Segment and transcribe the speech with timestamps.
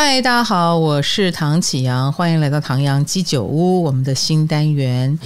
[0.00, 5.18] 嗨，大家好，我是唐启阳，欢迎来到唐阳鸡酒屋，我们的新单元。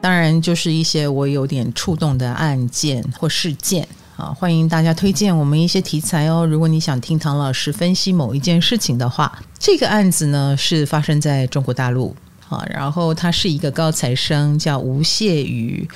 [0.00, 3.86] 当然，就是一些我有点触动的案件或事件
[4.16, 6.46] 啊，欢迎大家推荐我们一些题材哦。
[6.46, 12.16] 如果你想听唐老师分析某一件事情的话，这个案子呢是发生在中国大陆。
[12.52, 15.88] 啊，然后他是一个高材生，叫吴谢宇。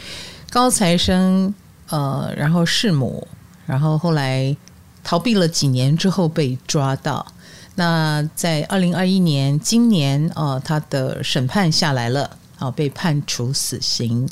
[0.48, 1.55] 高材生，
[1.91, 3.27] 呃，然后弑母，
[3.66, 4.56] 然后后来
[5.05, 7.27] 逃避了几年之后被抓到。
[7.74, 14.27] 那在二零二一年，今年啊、呃，他的审判下来了，啊，被判处死刑。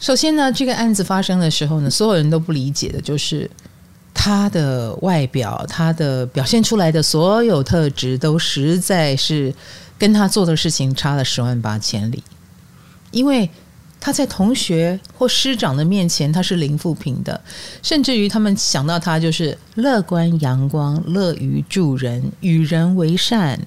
[0.00, 3.48] 首先呢，这个案子发生的时候呢，所有人都不理解的就是
[4.12, 9.54] 他的外表，他的表现出来的所有特质都实在是。
[9.98, 12.22] 跟他做的事情差了十万八千里，
[13.10, 13.50] 因为
[14.00, 17.40] 他在同学或师长的面前他是零负评的，
[17.82, 23.60] 甚至于他们想到他就是乐观阳光、乐于助人、与人为善，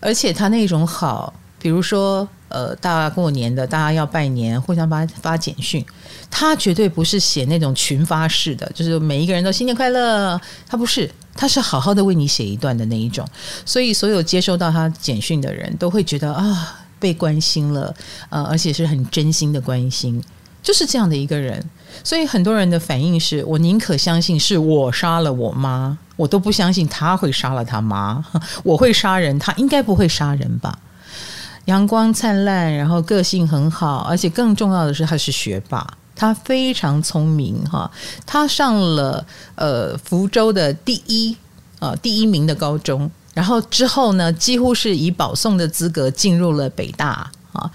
[0.00, 5.84] 而且他那种好，比如说呃，大过年的大家要拜年，互相发发简讯，
[6.30, 11.10] 他绝对不是写那种群发式的，就是每一个人都新年快乐，他不是。
[11.40, 13.24] 他是好好的为你写一段的那一种，
[13.64, 17.94] 所以所有接收到他简讯的人都会觉得啊，被关心了，
[18.28, 20.20] 呃，而且是很真心的关心，
[20.60, 21.64] 就是这样的一个人。
[22.02, 28.24] 所以很多人的反应是，我宁可相信是我杀了我妈，我都不相信他会杀了他妈。
[28.64, 30.76] 我会杀人，他应该不会杀人吧？
[31.66, 35.86] 阳光灿烂，然后个性很好，而且更重要的是他是学霸。
[36.18, 37.88] 他非常聪明哈，
[38.26, 39.24] 他上了
[39.54, 41.36] 呃福州的第一
[41.78, 47.70] 啊第一名的高中，然后之后呢，几乎是以保送的资格进入了北大啊，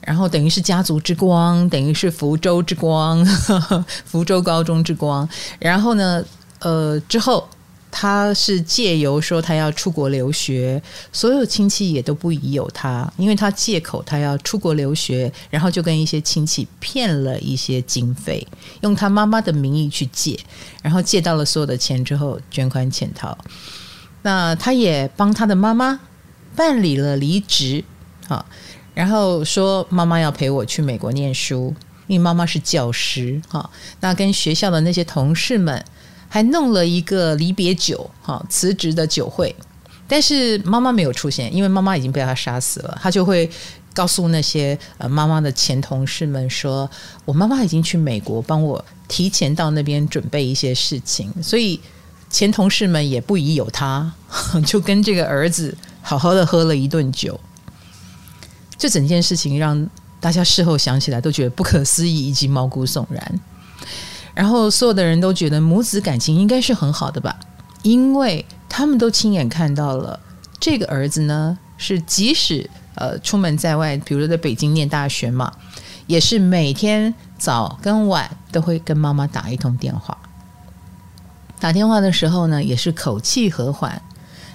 [0.00, 6.24] 然后等于是家族之光，等于是福州之光，呵 呵福州高中之光，然后呢，
[6.60, 7.46] 呃之后。
[7.94, 18.44] 他是借由说他要出国留学，所有亲戚也都不疑有他，因为他借口他要出国留学，然后就跟一些亲戚骗了一些经费，
[18.80, 20.40] 用他妈妈的名义去借，
[20.82, 23.36] 然后借到了所有的钱之后卷款潜逃。
[24.22, 26.00] 那他也帮他的妈妈
[26.56, 27.84] 办理了离职，
[28.26, 28.46] 好，
[28.94, 31.74] 然后说妈妈要陪我去美国念书，
[32.06, 35.84] 因为妈妈是教师，好，那跟学校的那些同事们。
[36.32, 39.54] 还弄了一个离别酒，哈，辞职的酒会，
[40.08, 42.98] 但是妈妈没有出现，因为妈妈已经被他杀死了。
[43.02, 43.50] 他就会
[43.92, 46.90] 告诉那些呃妈妈的前同事们说
[47.26, 51.78] ：“我妈妈已经去美国，帮我提前到那边准备一些事情。”所以
[52.30, 54.10] 前同事们也不疑有他，
[54.64, 57.38] 就跟这个儿子好好的喝了一顿酒。
[58.78, 59.86] 这整件事情让
[60.18, 63.40] 大家事后想起来都觉得不可思议以及毛骨悚然。
[64.34, 67.38] 然后所有的人都觉得母子感情应该是很好的吧，
[67.82, 70.18] 因为他们都亲眼看到了
[70.58, 75.52] 这个儿子呢，是即使呃出门在外，比如说在北京念大学嘛，
[76.06, 80.16] 也是每天早跟晚都会跟妈妈打一通电话。
[81.60, 84.00] 打电话的时候呢，也是口气和缓，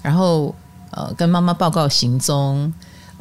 [0.02, 0.56] 然后
[0.92, 2.74] 呃跟妈妈报告行踪，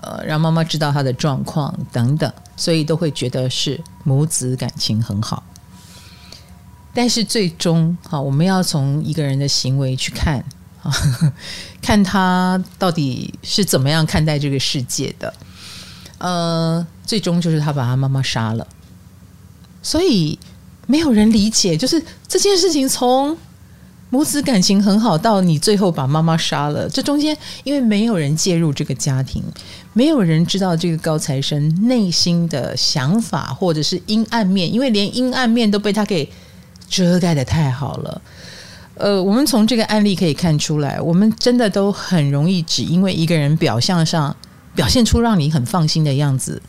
[0.02, 5.42] 呃让妈妈知道他的状况等等，所以都会觉得是母子感情很好。
[6.96, 10.42] 但是最终，哈，我们要从一个人的行为去看，
[10.82, 10.90] 啊，
[11.82, 15.34] 看他到底是怎么样看待这个世界的。
[16.16, 18.66] 呃，最终就是他把他妈妈杀了，
[19.82, 20.38] 所以
[20.86, 23.36] 没有人理解，就是这件事情从
[24.08, 29.44] 母子感情很好到你最后把妈妈杀了，这中间因为没有人介入这个家庭，
[29.92, 36.26] 没有人知道这个高材生内心的想法或者是阴暗面，因为连阴暗面都被他给。
[36.88, 38.22] 遮盖得太好了，
[38.94, 44.34] 呃，我们从这个案例可以看出来，我们真的都很容易只因为一个人表象上
[44.74, 46.62] 表现出让你很放心的样子，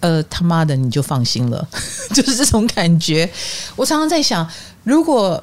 [0.00, 1.68] 呃，他妈的你就放心了，
[2.14, 3.28] 就是这种感觉。
[3.74, 4.48] 我常常在想，
[4.84, 5.42] 如果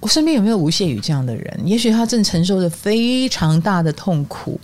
[0.00, 4.60] 我身边有没有吴谢宇这样的人，也许他正承受着非常大的痛苦，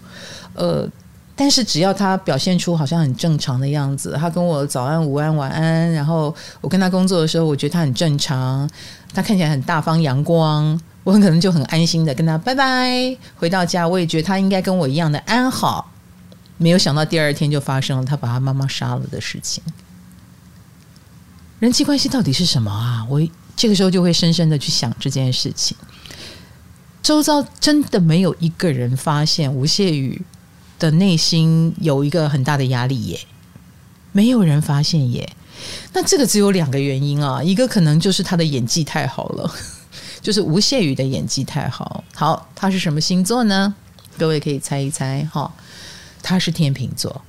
[0.54, 0.88] 呃。
[1.38, 8.68] 但是只要他表现出好像很正常的样子，他跟我早安、午安、晚安，然后我跟他工作的时候，我觉得他很正常，
[9.12, 13.14] 他看起来很大方、阳光，我很可能就很安心的跟他拜拜。
[13.36, 15.92] 回到家，我也觉得他应该跟我一样的安好。
[16.56, 19.62] 没有想到第二天就发生了他把他妈妈杀了的事情。
[21.58, 23.06] 人际关系到底是什么啊？
[23.10, 23.20] 我
[23.54, 25.76] 这个时候就会深深的去想这件事情。
[27.02, 30.20] 周遭真的没有一个人发现吴谢宇
[30.78, 33.20] 的内心有一个很大的压力耶，
[34.12, 35.32] 没有人发现耶。
[35.92, 39.50] 那这个只有两个原因啊，一个可能就是他的演技太好了，
[40.20, 42.04] 就是吴谢宇的演技太好。
[42.14, 43.74] 好，他是什么星座呢？
[44.18, 45.50] 各位可以猜一猜哈，
[46.22, 47.22] 他是天秤座。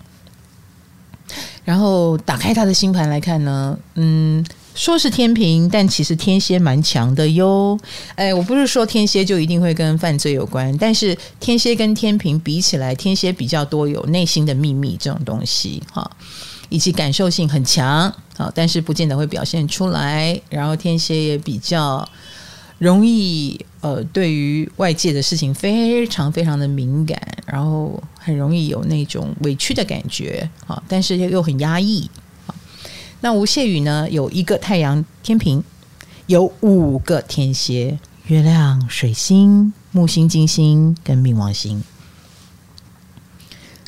[1.64, 4.46] 然后打开他的星盘来看呢，嗯，
[4.77, 7.77] 说是天秤，但其实天蝎蛮强的哟。
[8.15, 16.09] 哎，我不是说天蝎就一定会跟犯罪有关，但是天蝎跟天秤比起来，天蝎比较多有内心的秘密这种东西哈，
[16.69, 18.07] 以及感受性很强
[18.38, 20.39] 啊，但是不见得会表现出来。
[20.50, 22.07] 然后天蝎也比较。
[22.79, 32.07] 容易呃，对于外界的事情非常非常的敏感，然后很容易有那种委屈的感觉啊，但是又很压抑。
[33.22, 35.64] 那吴谢宇呢，有一个太阳天平，
[36.28, 41.84] 有五个天蝎，月亮、水星、木星、金星跟冥王星，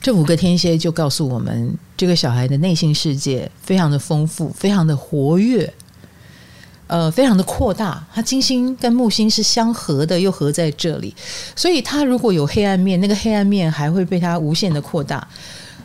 [0.02, 5.74] 这五个天蝎就告诉我们，这个小孩的内心世界非常的丰富，非常的活跃。
[6.88, 11.16] 呃，非常的扩大，他金星跟木星是相合的，又合在这里，
[11.56, 15.28] 所以他如果有黑暗面，那个黑暗面还会被他无限的扩大，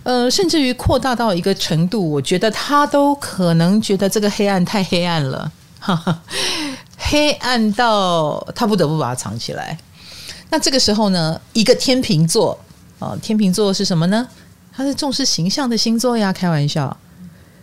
[0.04, 6.22] 呃，甚至于扩大到一个程度，我觉得他都可能觉得这个黑暗太黑暗了，哈哈，
[6.96, 9.76] 黑暗到他不得不把它藏起来。
[10.50, 12.56] 那这个时候呢，一个天秤座
[13.00, 14.28] 啊，天秤座是什么呢？
[14.72, 16.96] 他是重视形象的星座呀，开玩笑，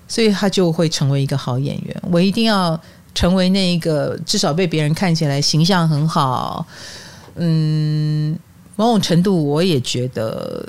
[0.08, 2.02] 所以他就会成为一个好演员。
[2.12, 2.80] 我一定要。
[3.14, 6.66] 成为那一个至少被别人看起来形象很好，
[7.36, 8.34] 嗯，
[8.78, 10.66] 某种程度我也觉得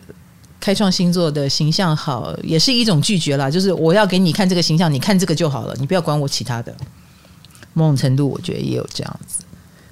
[0.62, 6.72] 开创星座的形象好也是一种拒绝啦，就是我要给你看这个形象，你看这个就好了，你不要管我其他的。
[7.74, 9.42] 某种程度我觉得也有这样子，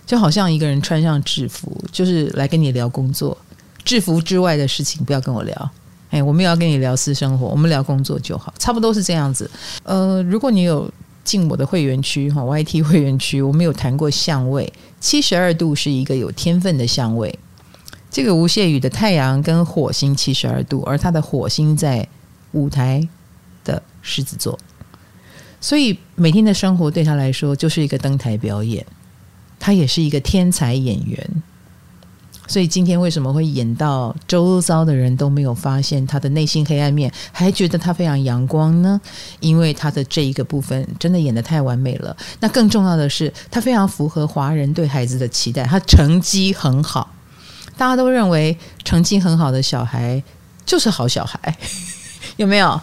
[0.07, 3.37] 就好像一个人穿上制服，就是来跟你聊工作，
[3.85, 5.71] 制服之外的事情不要跟我聊。
[6.11, 9.51] 哎，我们也要跟你聊私生活，我们聊工作就好，差不多是这样子。
[9.83, 10.89] 呃，如果你有。
[11.23, 17.39] 进我的会员区哈，YT 会员区，我们有谈过相位，七十二度是一个有天分的相位。
[18.11, 22.07] 这个吴谢宇的太阳跟火星七十二度，而他的火星在
[22.53, 23.07] 舞台
[23.65, 24.59] 的狮子座，
[25.61, 28.85] 所以每天的生活对他来说就是一个登台表演，
[29.61, 31.43] 他也是一个天才演员。
[32.49, 39.01] 所以今天为什么会演到周遭的人都没有发现他的内心黑暗面，还觉得他非常阳光呢？
[39.39, 42.17] 因为他的这一个部分真的演得太完美了。
[42.41, 45.63] 那更重要的是，他非常符合华人对孩子的期待。
[45.63, 47.15] 他成绩很好，
[47.81, 48.55] 大家都认为
[48.85, 50.23] 成绩很好的小孩
[50.67, 51.57] 就是好小孩，
[52.37, 52.79] 有没有？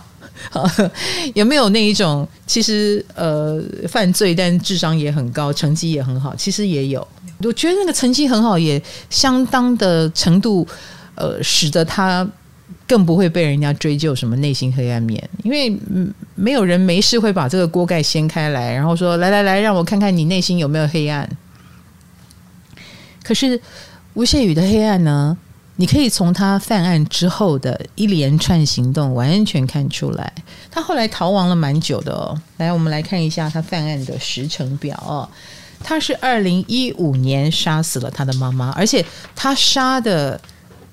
[1.35, 6.35] 有没有那一种其实呃犯罪但智商也很高，成绩也很好？
[6.35, 7.07] 其实也有。
[7.44, 10.67] 我觉得那个成绩很好，也相当的程度，
[11.13, 12.27] 呃，使得他
[12.88, 15.77] 更不会被人家追究什么内心黑暗面，因为，
[16.33, 21.29] 没有人没事会把这个锅盖掀开来，然后说来来来，让我看看你内心有没有黑暗。
[23.23, 23.59] 可是
[24.18, 25.38] 吴谢宇的黑暗呢？
[25.75, 30.34] 你可以从他犯案之后的一连串行动完全看出来，
[30.72, 32.42] 他后来逃亡了蛮久的哦。
[32.58, 35.30] 来，我们来看一下他犯案的时程表哦。
[35.84, 39.06] 他是二零一五年杀死了他的妈妈，而且
[39.36, 40.42] 他杀的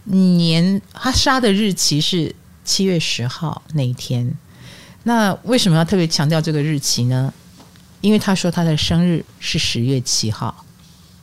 [0.05, 4.31] 年，他杀的日期是七月十号那一天。
[5.05, 7.33] 那为什么要特别强调这个日期呢？
[8.03, 10.63] 因为他说他的生日是十月七号，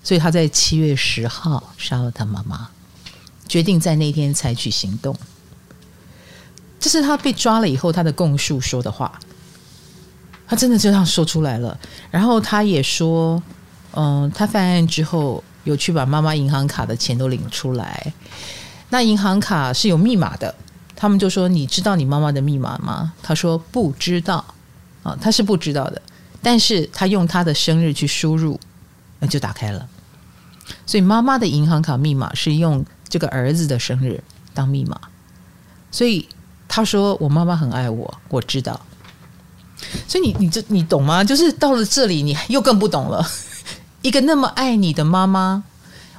[0.04, 2.70] 所以他在七月十号杀了他妈妈，
[3.48, 5.16] 决定在那天采取行动。
[6.80, 9.20] 这是他被抓了以后他的供述说的话。
[10.48, 11.80] 他真的就这样说出来了，
[12.10, 13.42] 然后他也说，
[13.94, 18.12] 嗯，他犯案之后有去把妈妈银行卡的钱都领出来，
[18.90, 20.54] 那银行卡是有密码的，
[20.94, 23.14] 他们就说，你知道你妈妈的密码吗？
[23.24, 24.44] 他说不知道，
[25.04, 26.02] 啊，他是不知道的，
[26.42, 28.60] 但是他用他的生日去输入，
[29.22, 29.88] 那就打开了，
[30.86, 34.22] 所以妈妈的银行卡密码是用这个儿子的生日
[34.54, 35.00] 当密码，
[35.92, 36.28] 所以
[36.68, 38.82] 他说我妈妈很爱我，我知道。
[40.08, 41.24] 所以你你这你懂吗？
[41.24, 43.24] 就是到了这里，你又更不懂了。
[44.02, 45.64] 一个那么爱你的妈妈，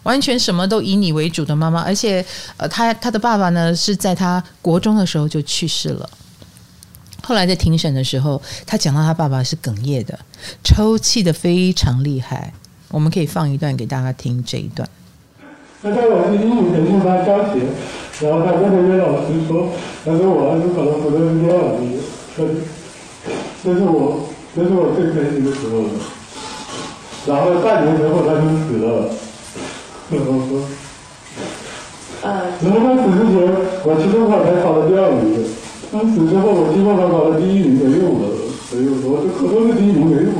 [0.04, 2.24] 完全什么都以你为主的妈妈，而且
[2.56, 6.08] 呃，他他的爸爸呢是在他国中的时候就去世了。
[7.24, 10.18] 后来在庭审的时候，他讲到他爸爸是哽咽的，
[10.62, 12.52] 抽泣的非常厉害。
[12.92, 14.86] 我们可以放一段给大家听这一段。
[15.80, 17.64] 那在我是一五年入班教学，
[18.20, 19.72] 然后他跟那个老师说，
[20.04, 21.98] 他说我儿子可能不能第二名
[23.64, 25.88] 这是我，这是我最开心的时候了。
[27.26, 29.08] 然后半年之后他就死了。
[30.12, 30.60] 然后说，
[32.20, 33.40] 呃，临开始之前，
[33.88, 35.40] 我期中考才考了第二名。
[35.90, 38.28] 当时之后，我期末考考了第一名没用了，
[38.76, 40.32] 没有，我这可都是第一名没用。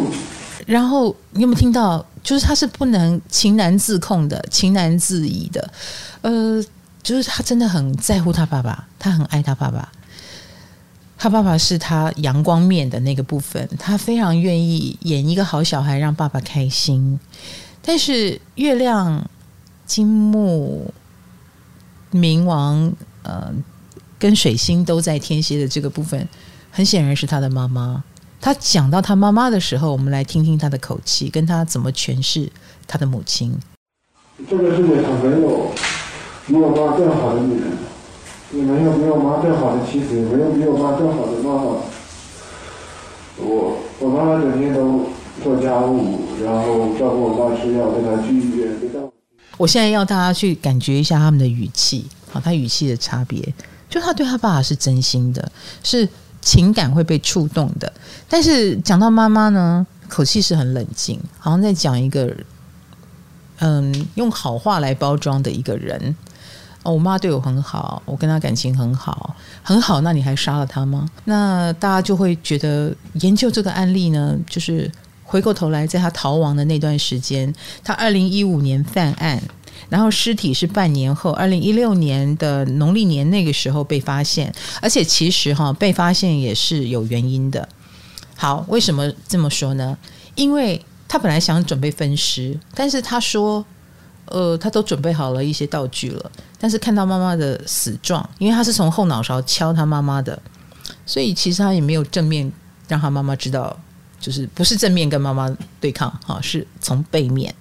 [0.67, 2.05] 然后你有没有听到？
[2.23, 5.73] 就是他是不能情难自控的，情难自已的。
[6.21, 6.65] 呃，
[7.03, 9.91] 就是他真的很在乎他爸爸，他很爱他爸爸。
[11.19, 17.19] 他爸爸是他阳光面的那个部分，他非常愿意演一个好小孩，让爸爸开心。
[17.81, 19.29] 但是月亮、
[19.87, 20.93] 金木、
[22.13, 23.53] 冥王，呃，
[24.19, 26.29] 跟水星都在天蝎的这个部分，
[26.73, 28.03] 很显然是他的妈妈。
[28.43, 32.51] 他讲到他妈妈的时候，我们来听听他的口气，跟他怎么诠释
[32.89, 33.57] 他的母亲。
[34.51, 35.71] 这个世界上没有
[36.49, 37.71] 比我妈更好的女人，
[38.53, 41.81] 也没有比我妈更好的妻子，也没有比我妈更好的妈妈。
[43.39, 45.07] 我我妈妈整天都
[45.41, 48.77] 做家务，然后照顾我爸吃药，带她去医院。
[49.57, 53.55] 我现在要大家去感觉一下他们的语气，好，他语气的差别，
[53.89, 55.53] 就他对他爸爸是真心的，
[55.85, 56.09] 是。
[56.43, 57.91] 情感会被触动的，
[58.29, 62.37] 但是讲到妈妈呢，口气是很冷静，好像在讲一个，
[63.61, 66.15] 嗯，用好话来包装的一个人。
[66.83, 70.01] 哦，我妈对我很好，我跟她感情很好，很好。
[70.01, 71.09] 那你还杀了她吗？
[71.27, 74.91] 那大家就会觉得研究这个案例呢，就是
[75.23, 79.41] 回过头来，在他逃亡的那段时间，他二零一五年犯案。
[79.93, 87.69] 然后尸体是半年后，二零一六年的农历年那个时候被发现，而且其实哈被发现也是有原因的。
[88.35, 89.99] 好，为什么这么说呢？
[90.35, 93.63] 因为他本来想准备分尸，但是他说，
[94.25, 100.41] 呃，他都准备好了一些道具了，但是看到妈妈的死状，因为他是从后脑勺敲他妈妈的，
[101.05, 102.51] 所以其实他也没有正面
[102.89, 103.79] 让他妈妈知道，
[104.19, 107.55] 就是不是正面跟妈妈对抗，哈，是从背面。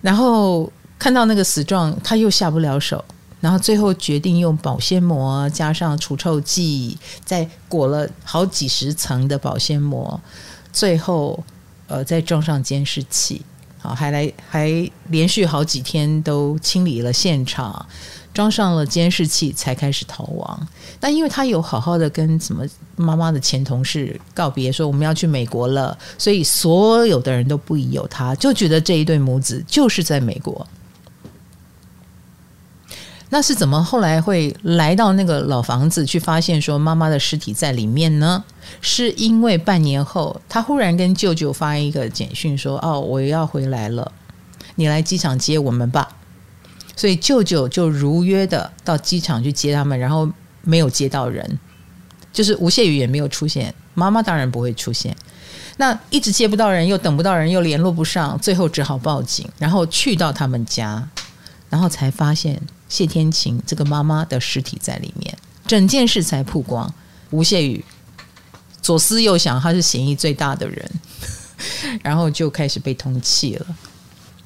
[0.00, 3.04] 然后看到那个死状，他又下不了手，
[3.40, 10.20] 然后最后决定用保鲜膜加上除臭剂，再裹了好几十层的保鲜膜，
[10.72, 11.42] 最后
[11.86, 13.42] 呃再装上监视器，
[13.86, 17.86] 啊，还来还连续好几天都清理了现场。
[18.34, 20.68] 装上了监视器才开始逃亡，
[21.00, 30.66] 但因为他有好好的跟什么妈妈的前同事告别，说我们要去美国了，所以所有的人都不疑有他，就觉得这一对母子就是在美国。
[33.30, 38.44] 那是怎么后来会来到那个老房子去发现说妈妈的尸体在里面呢？
[38.80, 44.12] 是因为半年后他忽然跟舅舅发一个简讯说：“哦，我要回来了，
[44.76, 46.08] 你来机场接我们吧。”
[46.96, 50.30] 所以舅舅就如约的到机场去接他们，然后
[50.62, 51.58] 没有接到人，
[52.32, 55.14] 就是吴谢宇也没有出现，妈妈当然不会出现。
[55.76, 61.06] 那一直接不到人，又等不到人，又联络不上，最后只好报警，然后去到他们家，
[61.68, 66.92] 然后才发现谢天琴这个妈妈的尸体在里面，整件事才曝光。
[67.30, 67.84] 吴谢宇
[68.80, 70.90] 左思右想，他是嫌疑最大的人，
[72.02, 73.66] 然后就开始被通缉了。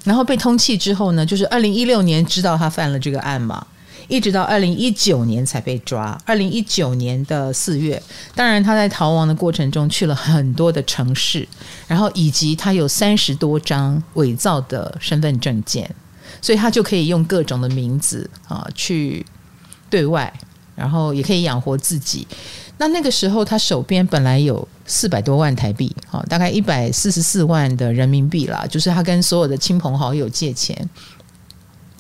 [0.03, 3.67] 然后被通缉之后呢，就是二零一六年知道他犯了这个案嘛，
[4.09, 6.19] 一直到二零一九年才被抓。
[6.25, 8.03] 二零一九年的四月，
[8.35, 11.47] 当然他在逃亡的过程中去了很多的城市，
[11.87, 15.95] 然后以及他有三十多张伪造的身份证件，
[16.43, 19.25] 所以他就可以用各种的名字啊去
[19.89, 20.33] 对外，
[20.75, 22.27] 然后也可以养活自己。
[22.79, 28.65] 那那个时候，他手边本来有四百多万台币，啊，大概一百四十四万的人民币啦。
[28.71, 30.89] 就是他跟所有的亲朋好友借钱，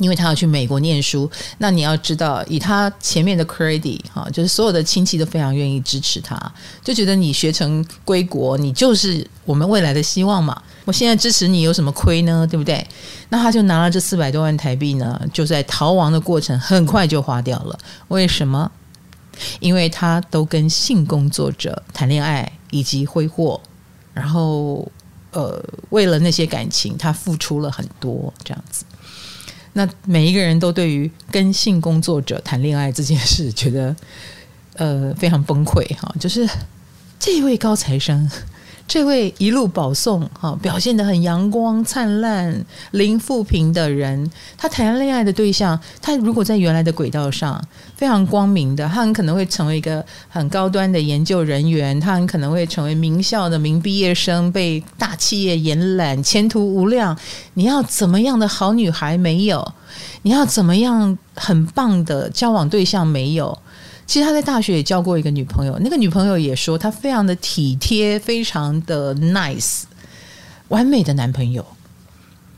[0.00, 1.30] 因为他要去美国念书。
[1.58, 6.36] 那你要知道，以他前面的 credit，哈，就是所有的亲戚都非常愿意支持他，
[6.82, 10.60] 就觉得你学成归国，你就是我们未来的希望嘛。
[10.84, 12.44] 我现在支持你，有什么亏呢？
[12.50, 12.84] 对不对？
[13.28, 17.78] 那他就拿了这四百多万台币呢，就在逃亡的过程很快就花掉了。
[18.08, 18.68] 为什么？
[19.60, 23.58] 因为他都跟性工作者谈恋爱以及挥霍，
[24.12, 24.86] 然后
[25.30, 28.84] 呃，为了那些感情，他付出了很多这样子。
[29.72, 33.94] 那每一个人都对于跟性工作者谈恋爱这件事觉得
[34.74, 36.48] 呃非常崩溃哈，就是
[37.18, 38.30] 这位高材生。
[38.90, 44.28] 这位一路保送哈，表现得很阳光灿烂、零负评的人，
[44.58, 57.16] 他谈恋爱的对象，他如果在原来的轨道上非常光明的，他很可能会成为一个很高端的研究人员，他很可能会成为名校的名毕业生，被大企业延揽，前途无量。
[57.54, 59.72] 你要怎么样的好女孩没有？
[60.22, 63.56] 你要怎么样很棒的交往对象没有？
[64.10, 69.82] 其实他在大学也交过一个女朋友，那个女朋友也说他非常的体贴，非常的 nice，
[70.66, 71.64] 完美的男朋友。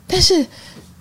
[0.07, 0.47] 但是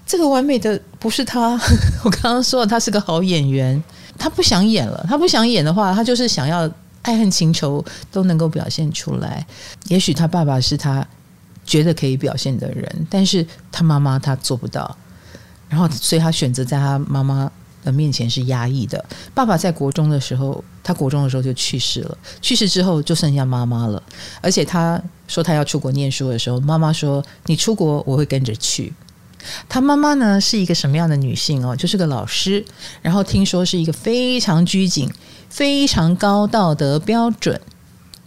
[0.05, 1.57] 这个完美的不是他，
[2.03, 3.81] 我刚刚说了他是个好演员，
[4.17, 5.05] 他不想演了。
[5.07, 6.69] 他不想演的话，他就是想要
[7.01, 7.81] 爱恨情仇
[8.11, 9.47] 都能够表现出来。
[9.87, 11.07] 也许他爸爸是他
[11.65, 14.97] 觉得可以表现的人，但是他妈妈他做不到。
[15.69, 17.49] 然后，所以他选择在他妈妈
[17.83, 19.03] 的面前是压抑的。
[19.33, 22.17] 爸爸在国中的时候，他国中的时候就去世了。
[22.41, 24.01] 去世之后，就剩下妈妈了。
[24.41, 28.93] 而且他说他要出国念书的时候，妈妈说：“你出国，我会跟着去。”
[29.67, 31.75] 他妈妈呢是一个什么样的女性哦？
[31.75, 32.63] 就是个老师，
[33.01, 35.11] 然后听说是一个非常拘谨、
[35.49, 37.59] 非常高道德标准。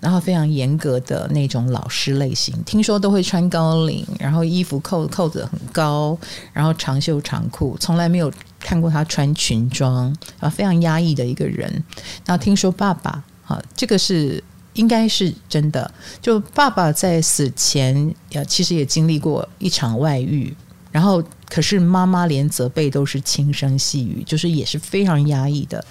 [0.00, 6.14] 然后非常严格的那种老师类型，听说都会穿高领，然后衣服扣扣子很高，
[6.52, 8.30] 然后长袖长裤，从来没有
[8.64, 11.84] 看过他穿裙装，啊，非常压抑的一个人。
[12.24, 14.42] 那听说爸爸，啊，这个是
[14.72, 15.92] 应该是真的，
[16.22, 20.56] 就爸爸在死前，呀，其实也经历过一场外遇，
[20.90, 25.84] 然后可是妈妈连责备都是轻声细语，就是也是非常压抑的。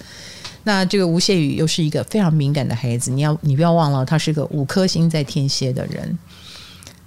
[0.64, 6.18] 那这个吴谢宇又是一个非常敏感的孩子，你要你不要忘了，他是个五颗星在天蝎的人。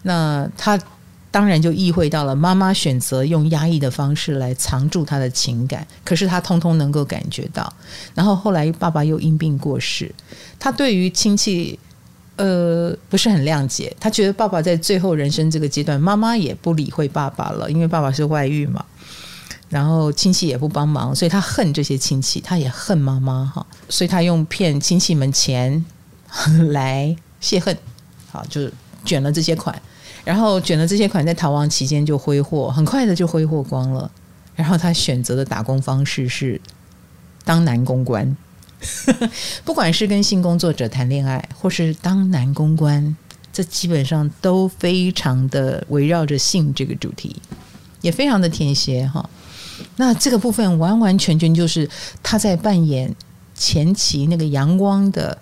[0.04, 0.80] 那他
[1.38, 7.72] 当然就意会到了妈妈选择用压抑的方式来藏住他的情感，可是他通通能够感觉到。
[8.16, 10.12] 然后后来爸爸又因病过世，
[10.58, 11.78] 他对于亲戚
[12.38, 18.84] 呃不是很谅解，他觉得爸爸在最后人生这个阶段，妈妈也不理会爸爸了，因为爸爸是外遇嘛。
[19.70, 25.86] 然后亲戚也不帮忙，所以他恨这些亲戚，他也恨妈妈哈，所以他用骗亲戚们钱
[26.72, 27.78] 来泄恨，
[28.32, 28.68] 好，就
[29.06, 29.80] 卷了这些款，
[30.28, 34.12] 然后卷了这些款，在逃亡期间就挥霍，很快的就挥霍光了。
[34.58, 36.60] 然后他选择的打工方式是
[37.46, 38.36] 当男公关，
[39.64, 43.16] 不管是跟性工作者谈恋爱，或是当男公关，
[43.54, 47.34] 这基本上都非常的围绕着性这个主题，
[48.02, 49.30] 也非常的天蝎哈。
[49.96, 51.90] 那这个部分完完全全就是
[52.22, 53.16] 他在扮演
[53.56, 55.40] 前期那个阳光的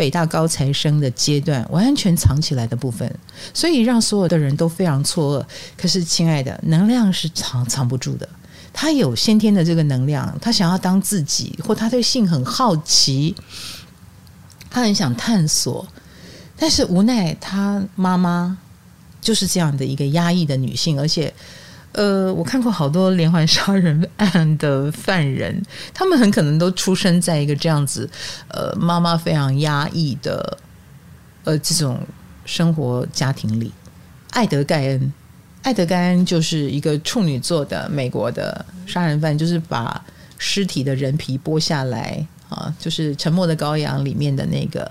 [0.00, 3.14] 北大高材生的阶段，完全藏起来的部分，
[3.52, 5.46] 所以让所有的人都非常错愕。
[5.76, 8.26] 可是，亲爱的，能量是藏藏不住的。
[8.72, 13.36] 他有先天的这个能量，他想要当自己，或他对性很好奇，
[14.70, 15.86] 他很想探索，
[16.56, 18.56] 但是无奈他妈妈
[19.20, 21.30] 就是这样的一个压抑的女性，而且。
[21.92, 25.60] 呃，我看过好多连环杀人案的犯人，
[25.92, 28.08] 他们很可能都出生在一个这样子，
[28.46, 30.58] 呃，妈妈非常压抑的，
[31.42, 31.98] 呃，这种
[32.44, 33.72] 生活家庭里。
[34.30, 35.12] 艾德盖恩，
[35.62, 40.00] 艾德盖恩就是一个处女座的美国的杀人犯，就是把
[40.38, 44.88] 尸体的人皮剥下来啊，就是《沉默的羔羊》里面的那个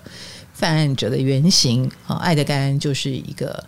[0.54, 2.18] 犯案者的原型啊。
[2.18, 3.64] 艾德盖恩就是一个。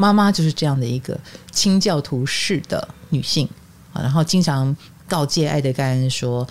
[0.00, 1.18] 妈妈就是这样的一个
[1.58, 3.48] 清教徒式的女性
[3.92, 4.76] 啊，然后经常
[5.08, 6.46] 告诫爱德盖恩说：“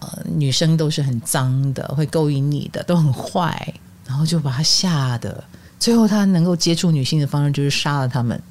[0.00, 3.72] 呃，女生都是很脏的，会勾引你的，都很坏。”
[4.04, 5.44] 然后就把他吓得，
[5.78, 8.42] 最后他能够接触女性的方式就是杀了他们。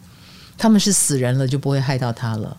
[0.57, 2.55] 他们是死人了，就不会害到他了。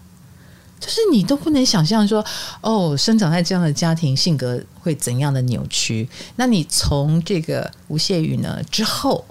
[0.78, 2.24] 就是你都不能想象说，
[2.60, 6.08] 哦，生长在这样的家庭，性格会怎样的扭曲？
[6.36, 9.24] 那你从这个吴谢宇呢之后，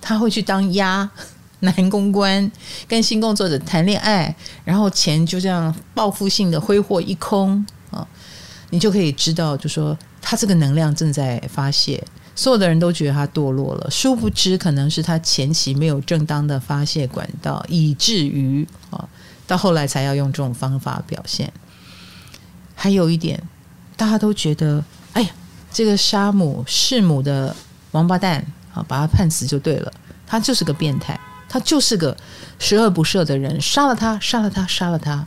[0.00, 1.10] 他会去当鸭。
[1.60, 2.50] 男公关
[2.86, 8.06] 跟性工作者谈恋爱，然后钱就这样报复性的挥霍一空啊，
[8.70, 12.02] 你就可以知道，就说他这个能量正在发泄，
[12.36, 19.08] 所有的人都觉得他堕落了，殊不知可能是他前期没有正当的发泄管道，以至于啊，
[19.46, 21.52] 到后来才要用这种方法表现。
[22.74, 23.42] 还有一点，
[23.96, 25.30] 大家都觉得，哎呀，
[25.72, 27.56] 这个杀母弑母的
[27.90, 29.92] 王八蛋啊，把他判死就对了，
[30.24, 31.18] 他就是个变态。
[31.48, 32.16] 他就是个
[32.58, 35.24] 十恶不赦的人，杀了他，杀了他，杀了他。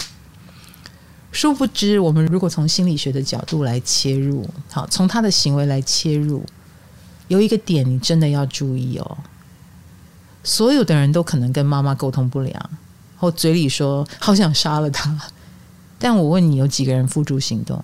[1.32, 6.46] 殊不知，我们如果从心理学的角度来切入，好，从他的行为来切入，
[7.30, 9.18] 有一个点你真的要注意哦。
[10.44, 12.70] 所有的人都可能跟妈妈沟通不良，
[13.18, 15.18] 或嘴里说好想杀了他，
[15.98, 17.84] 但我问你，有几个人付诸行动？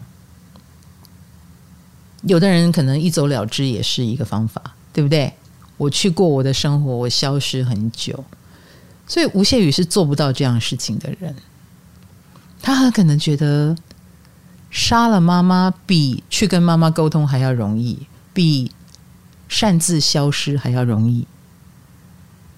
[2.24, 5.32] 有的人可能一走了之，也是一个方法，对不对？
[5.78, 8.26] 我去过我的生活，我消失很久，
[9.08, 11.36] 所以吴谢宇是做不到这样事情的人。
[12.62, 13.78] 他很可能觉得
[14.72, 18.72] 杀了妈妈比去跟妈妈沟通还要容易，比
[19.48, 21.28] 擅自消失还要容易。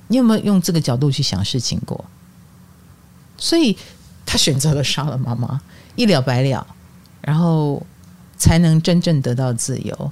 [0.08, 2.06] 你有没有用这个角度去想事情过？
[3.38, 3.78] 所以
[4.26, 5.62] 他选择了杀了妈妈，
[5.96, 6.66] 一了百了，
[7.22, 7.86] 然后
[8.38, 10.12] 才能真正得到自由，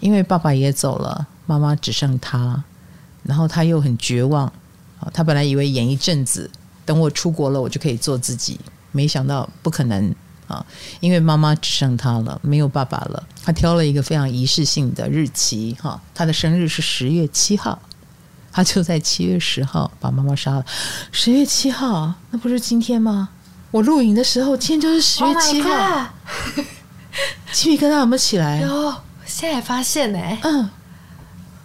[0.00, 1.28] 因为爸爸也走了。
[1.48, 2.62] 妈妈只剩他，
[3.22, 4.44] 然后他又很绝望
[5.00, 5.08] 啊！
[5.14, 6.50] 他本来以为演一阵子，
[6.84, 8.60] 等我出国了，我就可以做自己，
[8.92, 10.14] 没想到不可能
[10.46, 10.64] 啊，
[11.00, 13.26] 因为妈妈只剩他了，没有爸爸了。
[13.42, 17.80] 他挑了一个非常仪式性的日期，哈，他的生日是十月七号，
[18.52, 20.66] 他就在七月十号把妈妈杀了。
[21.10, 23.30] 十月七号，那不是今天吗？
[23.70, 26.06] 我录影的时候，今天就是十月七号。
[27.50, 28.60] 鸡皮疙瘩有没有起来？
[28.60, 30.38] 有，现在发现呢、欸。
[30.42, 30.70] 嗯，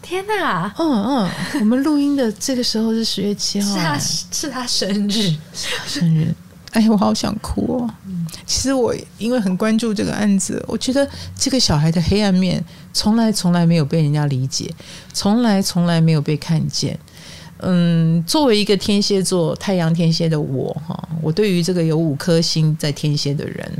[0.03, 1.29] 天哪，嗯嗯，
[1.61, 6.27] 我们录音的这个时候是十月七号，是他是他生日，是他生日。
[6.71, 7.89] 哎，我好想哭哦。
[8.45, 14.69] 其实我因为很关注这个案子，我觉得这个小孩的黑暗面从来从来没有被人家理解，
[15.13, 16.99] 从来从来没有被看见。
[17.59, 23.71] 嗯，作为一个天蝎座太阳天蝎的我哈，我对于这个有五颗星在天蝎的人，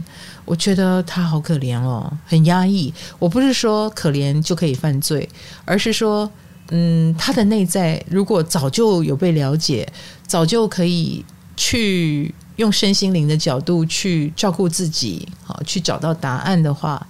[0.46, 2.94] 我觉得他好可怜哦，很压抑。
[3.20, 5.28] 我不是说可怜就可以犯罪，
[5.66, 6.30] 而是说，
[6.70, 9.88] 嗯，他的内在如果早就有被了解，
[10.28, 11.24] 早就可以
[11.56, 17.08] 去用身心灵的角度去照顾自己，好去找到答案的话，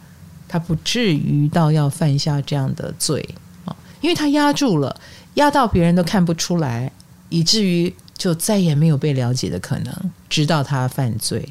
[0.48, 3.28] 他不至于到要犯下这样的罪
[3.66, 5.00] 啊，因为他压住了。
[5.36, 6.92] 压到别人都看不出来，
[7.30, 11.50] 以至于就再也没有被了解的可能，直到他犯罪，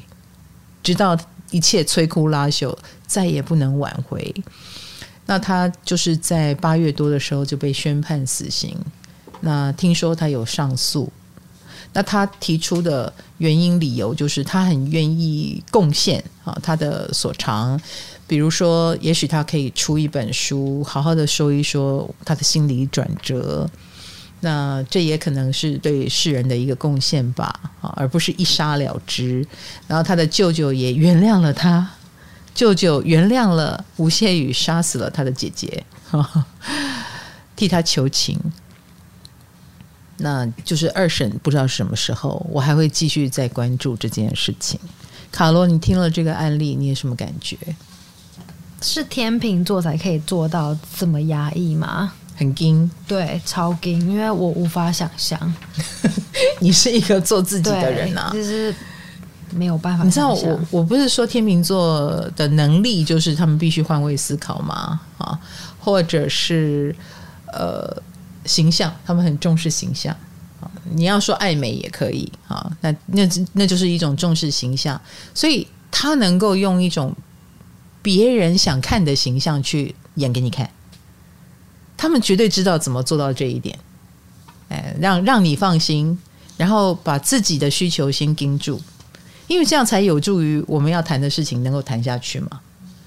[0.81, 1.17] 直到
[1.53, 2.75] 一切摧枯拉朽，
[3.07, 4.33] 再也不能挽回。
[5.27, 8.77] 那他就是在八月多的时候就被宣判死刑。
[9.39, 11.09] 那听说他有上诉，
[11.93, 17.79] 那他提出的原因理由就是他很愿意贡献啊他的所长。
[18.25, 23.69] 比如说，也许他可以出一本书，好好的说一说他的心理转折。
[24.45, 29.47] 那这也可能是对世人的一个贡献吧，啊，而不是一杀了之。
[29.87, 31.89] 然后他的舅舅也原谅了他，
[32.53, 35.85] 舅舅原谅了吴谢宇杀死了他的姐姐，
[37.55, 38.37] 替他求情。
[40.17, 44.77] 那就是二审不知道什么时候，我还会继续再关注这件事情。
[45.31, 47.57] 卡罗，你听了这个案例，你有什么感觉？
[48.81, 52.13] 是天秤座才可以做到这么压抑吗？
[52.43, 55.53] 很惊，对，超惊，因为我无法想象。
[56.59, 58.73] 你是一个做自己的人啊，就是
[59.51, 60.03] 没有办法。
[60.03, 64.99] 你知道我，我不是说天秤座的能力就是他们必须换位思考吗？
[65.17, 65.39] 啊，
[65.79, 66.93] 或者是
[67.53, 67.95] 呃
[68.45, 70.13] 形象，他们很重视形象
[70.59, 70.69] 啊。
[70.91, 74.99] 你要说爱美也可以啊，那那那就是一种重视形象，
[75.33, 77.15] 所以他能够用一种。
[78.03, 80.69] 别人想看的形象去演给你看，
[82.03, 83.79] 他们绝对知道怎么做到这一点，
[84.67, 86.19] 哎，让让你放心，
[86.57, 88.77] 然后把自己的需求先盯住，
[89.47, 92.59] 因为这样才有助于我们要谈的事情能够谈下去嘛。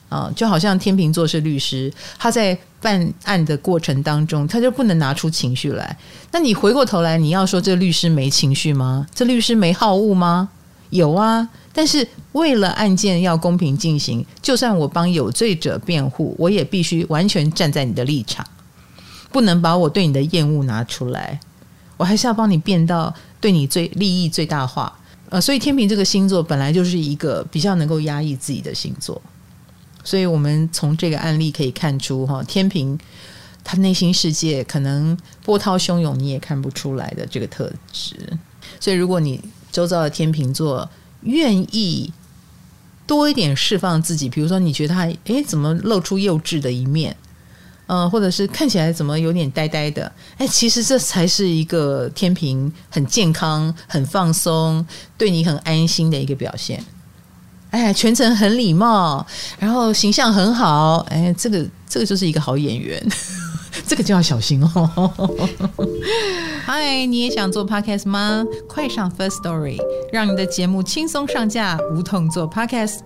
[0.09, 5.95] 啊，就好像天秤座是律师，他在办案的过程当中，他就不能拿出情绪来。
[6.33, 9.07] 那你回过头来，你要说这律师没情绪吗？
[9.15, 10.49] 这律师没好恶吗？
[10.89, 11.47] 有啊。
[11.75, 18.47] 但是为了案件要公平进行，就算我帮有罪者辩护，我也必须完全站在你的立场，
[19.37, 21.39] 不能把我对你的厌恶拿出来。
[21.99, 24.99] 我还是要帮你变到对你最利益最大化。
[25.29, 29.21] 呃，所以天秤这个星座本来就是一个比较能够压抑自己的星座，
[30.03, 32.99] 所以我们从这个案例可以看出，哈，天秤
[33.63, 38.17] 他内心世界可能波涛汹涌，你也看不出来的这个特质。
[38.81, 39.39] 所以如果你
[39.71, 40.89] 周遭的天秤座，
[41.25, 42.11] 愿意
[43.07, 47.15] 多一点释放自己，比如说你觉得他诶怎么露出幼稚的一面，
[47.87, 54.85] 呃，或者是看起来怎么有点呆呆的，哎，其实这才是一个天平很健康、很放松、
[55.17, 56.85] 对你很安心的一个表现。
[57.71, 59.27] 哎，全程很礼貌，
[59.59, 63.03] 然后形象很好，哎，这个这个就是一个好演员。
[63.87, 65.13] 这个就要小心哦。
[66.65, 68.45] 嗨，你也想做 podcast 吗？
[68.67, 69.79] 快上 First Story，
[70.11, 73.01] 让你的节目轻松上架，无痛做 podcast。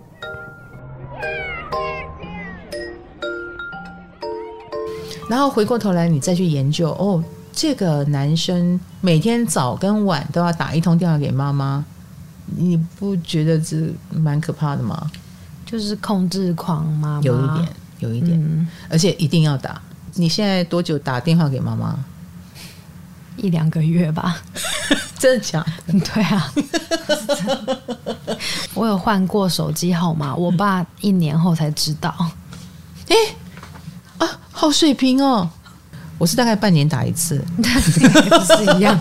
[5.31, 11.85] 然后回过头来，你再去研究哦，这个男生每天早跟晚都要打一通电话给妈妈，
[12.47, 13.77] 你不觉得这
[14.11, 15.09] 蛮可怕的吗？
[15.65, 17.69] 就是控制狂妈妈，有一点，
[18.01, 19.81] 有一点，嗯、而且一定要打。
[20.15, 21.97] 你现在多久打电话给妈妈？
[23.37, 24.43] 一两个月吧。
[25.17, 25.93] 真的假的？
[26.13, 26.53] 对啊。
[28.75, 32.13] 我有换过手机号码，我爸一年后才知道。
[34.61, 35.49] 好水平哦！
[36.19, 38.95] 我是大概半年打一次， 不是一样，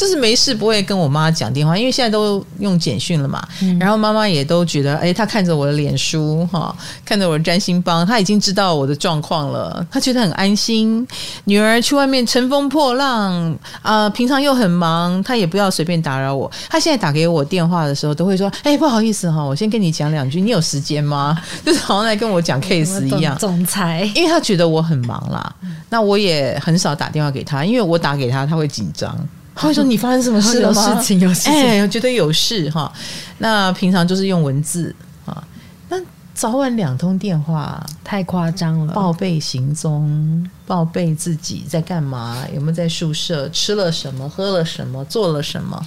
[0.00, 3.46] 就是没事不会跟我妈讲电话，因为现在都用简讯了嘛。
[3.60, 11.06] 嗯、然后妈妈也都觉得，哎，她看着我的脸书哈，看着我的占星帮，她已经知道我的状况了，她觉得很安心。
[11.44, 16.50] 女儿去外面乘风破浪啊、呃，平常又很忙，她也不要随便打扰我。
[16.70, 21.36] 她现在打给我电话的时候，都会说，哎，不好意思哈，我先跟你讲两句，你有时间吗？
[21.62, 25.54] 就是好像在跟我讲 case 一样，总裁，因为她觉得我很忙啦。
[25.90, 29.14] 那我也很少打电话给她，因为我打给她，她会紧张，
[29.60, 30.88] 他会说，你发生什么事了吗？
[30.88, 32.90] 有事情，有事情，哎，我觉得有事哈。
[33.38, 34.94] 那平常就是用文字
[35.26, 35.44] 啊，
[35.90, 35.98] 那
[36.32, 45.86] 早晚两通电话太夸张了，报备行踪，报备自己在干嘛，有没有在宿舍吃了什么，喝了什么，做了什么，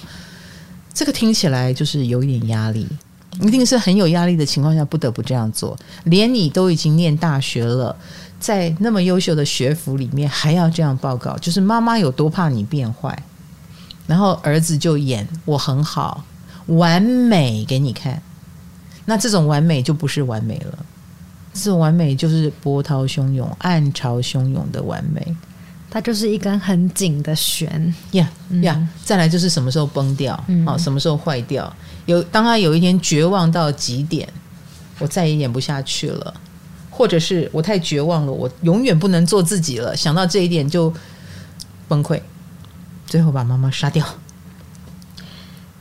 [0.93, 2.87] 这个听起来就是有一点压力，
[3.41, 7.95] 一定是很有压力的情况下不得不这样做，连你都已经念大学了。
[8.39, 13.17] 在那么优秀的学府里面，还要这样报告，就是妈妈有多怕你变坏，
[14.05, 16.23] 然后儿子就演我很好，
[16.67, 18.21] 完美给你看。
[19.05, 20.85] 那这种完美就不是完美了，
[21.53, 25.35] 这种完美就是波涛汹涌、暗潮汹涌的完美。
[25.89, 28.27] 它就是一根很紧的弦呀
[28.61, 28.73] 呀。
[28.73, 31.71] Yeah, yeah, 再来就是什么时候崩掉，啊、嗯，什么时候坏掉？
[32.07, 34.27] 有当他有一天绝望到极点，
[34.99, 36.33] 我再也演不下去了。
[36.89, 39.95] 或者是我太绝望了，我永远不能做自己了。
[39.97, 40.93] 想到这一点就
[41.87, 42.21] 崩溃，
[43.07, 44.05] 最后把妈妈杀掉。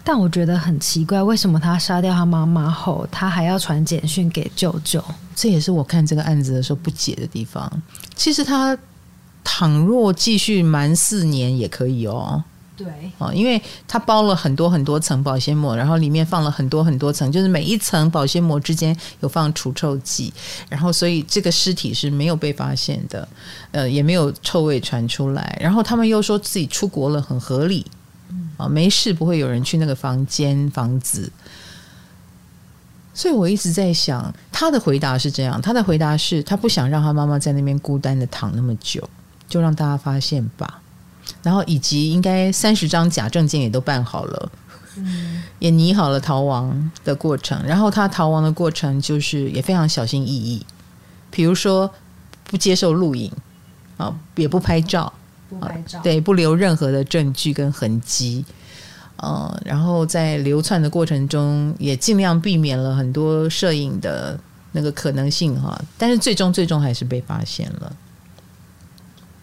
[0.04, 5.02] 但我觉得很奇怪，为什么他杀掉他妈妈后，他还要传简讯给舅舅？
[5.34, 7.70] 这也是我看这个案子的时候不解的地方。
[8.16, 8.76] 其实他
[9.44, 12.42] 倘若继续瞒四年也可以哦。
[12.82, 20.32] 对，哦，因为它包了很多很多层保鲜膜，然后里面放了很多很多层，就是每一层保鲜膜之间有放除臭剂，
[20.68, 23.28] 然后所以这个尸体是没有被发现的，
[23.70, 25.56] 呃，也没有臭味传出来。
[25.60, 27.86] 然后他们又说自己出国了，很合理，
[28.56, 31.30] 啊，没事，不会有人去那个房间房子。
[33.14, 39.08] 所以我一直在想，他的回答是这样，他的回答是他不想让他妈妈在那边孤单的躺那么久，
[39.48, 40.81] 就让大家发现吧。
[41.42, 44.52] 然后以及应该三十张假证件也都办好了，
[44.96, 47.60] 嗯，也拟好了逃亡的过程。
[47.66, 50.64] 然后他逃亡的过程就是也非常小心翼翼，
[51.30, 51.90] 比如说
[52.44, 53.32] 不接受录影
[53.96, 55.12] 啊，也不拍照，
[55.48, 58.44] 不拍照，对，不留任何的证据跟痕迹。
[59.24, 64.38] 嗯，然后在流窜的过程中也尽量避免了很多摄影的
[64.72, 67.92] 那个可能性哈，但是最终最终还是被发现了。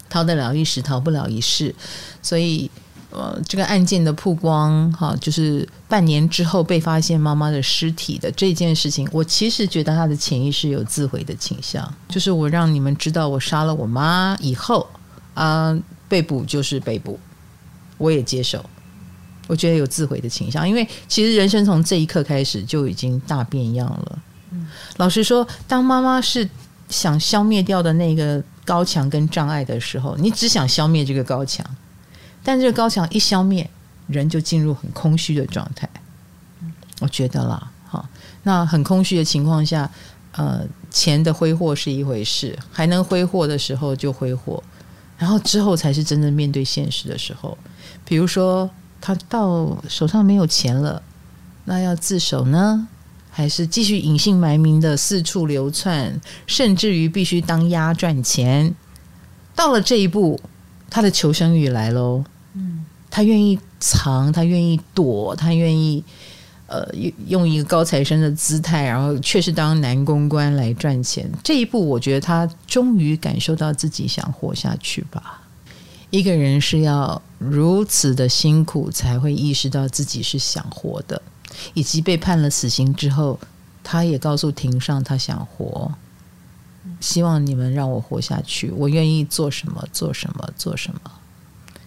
[0.10, 1.74] 逃得了一时，逃不了一世，
[2.22, 2.70] 所以，
[3.12, 14.88] 呃，这个案件的曝光，哈，就是半年之后被发现妈妈的尸体的这件事情，我其实觉得他的潜意识有自毁的倾向，就是我让你们知道我杀了我妈以后，
[15.34, 17.20] 啊、被捕就是被捕，
[17.98, 18.64] 我也接受，
[19.48, 24.20] 我觉得有自毁的倾向，因为其实人生从这一刻开始就已经大变样了。
[24.52, 24.68] 嗯，
[24.98, 26.48] 老实说，当妈妈是
[26.90, 28.44] 想消灭掉的那个。
[28.66, 31.66] 高墙跟障碍的时候，你只想消灭这个高墙，
[32.44, 33.68] 但这个高墙一消灭，
[34.06, 35.90] 人就进入很空虚的状态。
[37.00, 38.08] 我觉得啦，哈，
[38.44, 39.90] 那很空虚的情况下，
[40.34, 44.64] 呃，钱的挥霍是一回事，还能挥霍的时候就挥霍，
[45.18, 47.58] 然后之后才是真正面对现实的时候。
[48.06, 48.70] 比如说，
[49.02, 51.02] 他到手上没有钱了，
[51.66, 52.88] 那要自首呢？
[53.40, 58.76] 还是继续隐姓埋名的四处流窜，甚至于必须当鸭赚钱。
[59.56, 60.38] 到了这一步，
[60.90, 62.22] 他的求生欲来喽。
[62.54, 66.04] 嗯，他愿意藏，他愿意躲，他愿意
[66.68, 66.86] 呃
[67.28, 71.32] 用一个高材生的姿态，然后却是当男公关来赚钱。
[71.42, 75.42] 这一步，我觉得他终于感受到自己想活下去吧。
[76.10, 81.22] 一个人是要如此的辛苦，才会意识到自己是想活的。
[81.74, 83.40] 以及被判了死刑之后，
[83.84, 85.92] 他也告诉庭上他想活，
[87.00, 91.00] 希望你们让我活下去，我愿意做什么做什么做什么。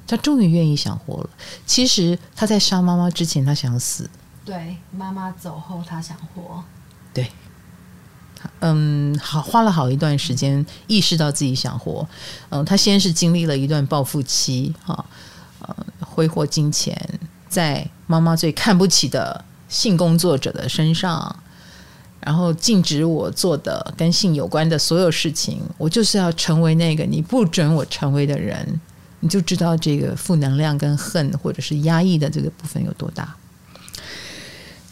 [0.06, 1.30] 他终于愿意想活了。
[1.64, 4.10] 其实他在杀妈妈之前，他想死。
[4.44, 6.62] 对，妈妈走后，他想活。
[7.14, 7.30] 对，
[8.60, 12.06] 嗯，好，花了好一段时间意识到自己想活。
[12.50, 15.04] 嗯，他先是经历了一段暴富期，哈，
[15.60, 19.44] 呃，挥霍金钱，在妈妈最看不起的。
[19.72, 21.34] 性工作者的身上，
[22.20, 28.78] 然后禁止我做的跟性有关的所有事情，我就是要成为那个你不准我成为的人，
[29.20, 33.34] 你就知道这个负能量跟恨或者是压抑的这个部分有多大。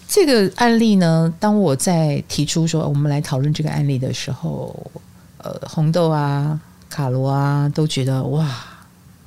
[0.09, 4.91] 这个案例呢，当我在提出说我们来讨论这个案例的时候，
[5.37, 8.49] 呃，红豆啊，卡罗啊，都觉得哇，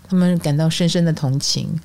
[0.10, 1.80] 他们感到深深的同情。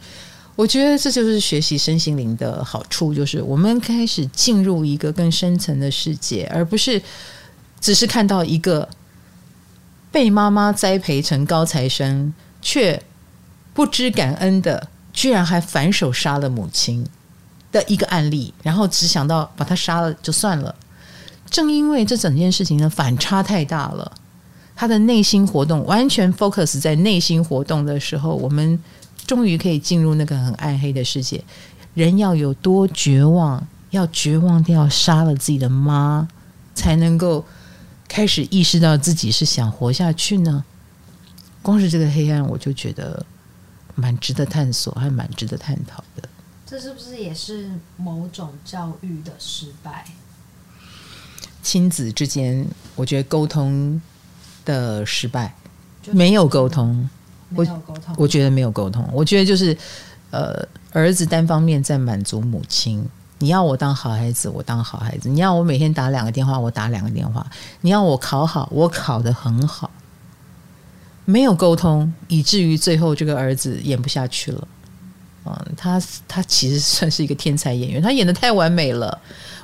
[0.58, 7.00] 我觉得这就是学习身心灵的好处，就是我们开始进入一个更深层的世界，而不是
[7.80, 8.88] 只是看到一个
[10.10, 13.00] 被妈妈栽培成高材生，却
[13.72, 17.06] 不知感恩的，居然还反手杀了母亲
[17.70, 20.74] 的一个案例，然后只想到把他杀了就算了。
[21.48, 24.10] 正因为这整件事情的反差太大了，
[24.74, 28.76] 他的内心活动完全 focus 在内心活动的时候，我们。
[29.28, 31.44] 终于可以进入那个很暗黑的世界。
[31.94, 33.64] 人要有多绝望？
[33.90, 36.28] 要绝望掉杀了自己的妈，
[36.74, 37.44] 才能够
[38.06, 40.64] 开始意识到自己是想活下去呢？
[41.62, 43.24] 光是这个黑暗，我就觉得
[43.94, 46.28] 蛮值得探索，还蛮值得探讨的。
[46.66, 50.04] 这是不是也是某种教育的失败？
[51.62, 54.00] 亲子之间，我觉得沟通
[54.66, 55.54] 的失败，
[56.12, 57.08] 没有沟通。
[57.54, 57.66] 我，
[58.16, 59.08] 我觉得没有沟通。
[59.12, 59.76] 我觉得就是，
[60.30, 63.04] 呃，儿子单方面在满足母亲。
[63.40, 67.40] 你要我当好孩子，我当好孩子；你要我每天打两个电话，我打两个电话；
[67.82, 69.90] 你要我考好，我考得很好。
[71.24, 74.68] 没有沟通，以至于最后这个儿子演不下去了。
[75.44, 79.16] 嗯，他他其实算是一个天才演员，他演的太完美了，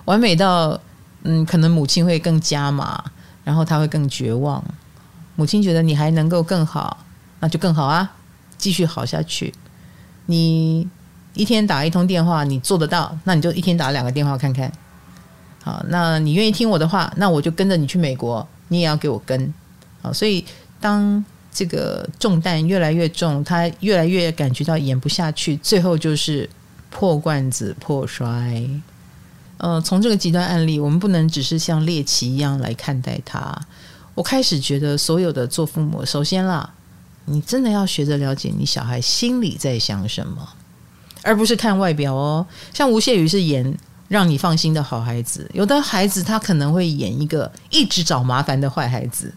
[0.05, 0.81] 完美到
[1.25, 3.03] 嗯，可能母亲会更加码，
[3.43, 4.63] 然后他会更绝望。
[5.35, 7.04] 母亲觉得你还能够更好。
[7.45, 8.11] 那就更好啊，
[8.57, 9.53] 继续好下去。
[10.25, 10.89] 你
[11.35, 14.73] 一天打一通电话，你做得到，那你就一天打两个电话看看。
[15.63, 19.53] 好，那你愿意听我的话，那我就跟着你去美国，你也要给我跟。
[20.01, 20.43] 好，所以
[20.81, 26.49] 当这个重担越来越重，他越来越感觉到演不下去，最后就是
[26.89, 28.67] 破罐子破摔。
[29.59, 33.55] 呃，从这个极端案例，我们不能只是像猎奇一样来看待他。
[34.15, 36.73] 我开始觉得，所有的做父母，首先啦。
[37.27, 40.49] 你真的要学着了解你小孩心里在想什么，
[41.23, 42.47] 而不是看外表哦。
[42.73, 43.77] 像吴谢宇是演
[44.09, 49.33] 让你放心的好孩子，有的孩子他可能会演一个一直找麻烦的坏孩子。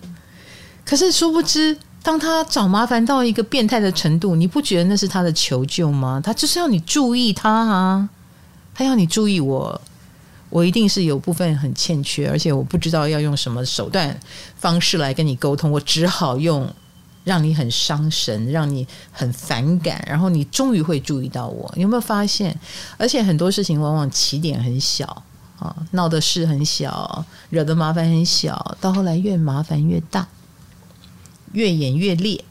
[0.86, 6.21] 可是殊不知，当他找麻烦到一个变态的程度，你不觉得那是他的求救吗？
[6.23, 8.10] 他就是要你注意他啊，
[8.73, 9.82] 他要你注意我，
[10.50, 14.17] 我一定是有部分很欠缺，而且我不知道要用什么手段
[14.58, 16.69] 方式来跟你沟通，我只好用。
[17.28, 21.70] 让你很伤神，让你很反感，然后你终于会注意到我。
[21.76, 22.58] 有没有发现？
[22.98, 25.24] 而且很多事情往往起点很小
[25.60, 30.26] 啊，闹的事很小，惹的麻烦很小，到后来越麻烦越大，
[31.52, 32.42] 越演越烈。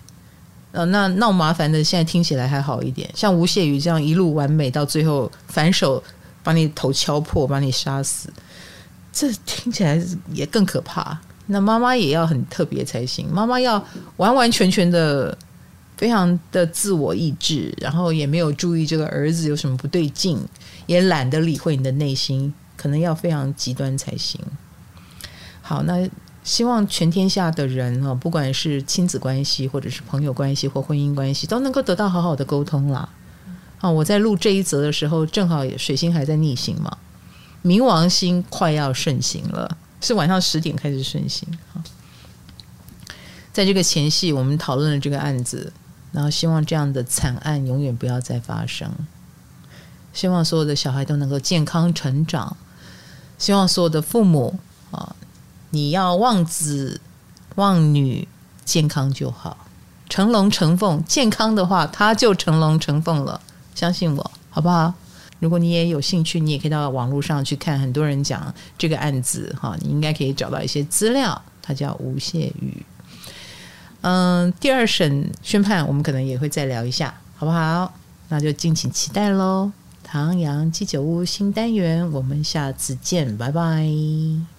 [0.73, 6.05] 呃，那闹麻烦的现在听起来还好一点，像吴谢宇这样一路完美，到最后反手
[6.43, 8.31] 把你头敲破，把你杀死，
[9.11, 9.99] 这听起来
[10.35, 11.19] 也更可怕。
[11.47, 13.85] 那妈妈也要很特别才行，妈妈要
[14.17, 15.37] 完完全全的、
[15.97, 20.39] 非常的自我意志，然后也没有注意这个儿子有什么不对劲，
[20.87, 24.41] 也懒得理会你的内心，可能要非常极端才行。
[25.63, 26.09] 好，那
[26.43, 33.09] 希望全天下的人哦，不管是亲子关系，或者是朋友关系，或婚姻关系，都能够得到好好的沟通啦。
[33.81, 36.99] 啊，我在录这一则的时候，正好水星还在逆行嘛，
[37.65, 39.77] 冥王星快要顺行了。
[40.01, 41.83] 是晚上十点开始顺行啊，
[43.53, 45.73] 在这个前夕，我们讨论了这个案子，
[46.13, 48.93] 然后希望这样的惨案永远不要再发生。
[50.13, 52.57] 希望所有的小孩都能够健康成长，
[53.39, 54.59] 希望所有的父母
[54.91, 55.15] 啊，
[55.71, 57.01] 你要望子
[57.57, 58.27] 望女
[58.65, 59.67] 健康就好，
[60.09, 63.41] 成龙成凤，健康的话他就成龙成凤了，
[63.75, 64.95] 相信我，好不好？
[65.39, 71.41] 如果你也有兴趣，你也可以到网络上去看，很多人讲这个案子哈，你应该可以找到一些资料。
[71.61, 72.87] 他叫吴谢宇，
[74.03, 77.93] 嗯，第二审宣判，我们可能也会再聊一下，好不好？
[78.29, 79.73] 那就敬请期待喽。
[80.05, 84.56] 唐阳鸡酒屋新单元，我们下次见，拜拜。